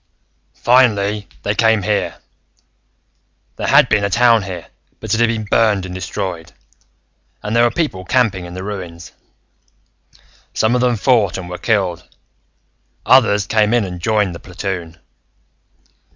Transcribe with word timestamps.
"...finally, 0.55 1.27
they 1.43 1.53
came 1.53 1.83
here. 1.83 2.15
There 3.57 3.67
had 3.67 3.87
been 3.87 4.03
a 4.03 4.09
town 4.09 4.41
here, 4.41 4.69
but 4.99 5.13
it 5.13 5.19
had 5.19 5.27
been 5.29 5.43
burned 5.45 5.85
and 5.85 5.93
destroyed, 5.93 6.53
and 7.43 7.55
there 7.55 7.61
were 7.63 7.69
people 7.69 8.03
camping 8.03 8.45
in 8.45 8.55
the 8.55 8.63
ruins. 8.63 9.11
"Some 10.55 10.73
of 10.73 10.81
them 10.81 10.95
fought 10.97 11.37
and 11.37 11.47
were 11.47 11.59
killed, 11.59 12.07
others 13.05 13.45
came 13.45 13.75
in 13.75 13.85
and 13.85 14.01
joined 14.01 14.33
the 14.33 14.39
platoon. 14.39 14.97